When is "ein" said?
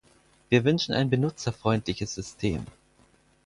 0.95-1.11